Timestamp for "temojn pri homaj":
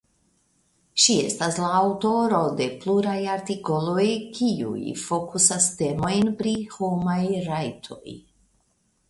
5.83-7.21